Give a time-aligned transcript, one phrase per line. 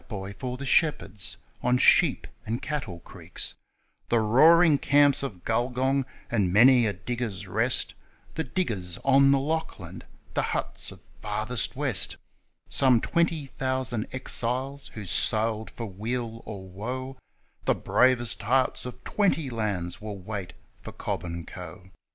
[0.01, 3.53] The black boy for the shepherds on sheep and cattle creeks;
[4.09, 7.95] The roaring camps of Gulgong, and many a' Digger's Rest j'
[8.33, 10.01] The diggers on the Lachlan;
[10.33, 12.17] the huts of Furthest West;
[12.67, 17.19] Some twenty thousand exiles who sailed for weal or woe;
[17.65, 21.91] The bravest hearts of twenty lands will wait for Cobb and Co.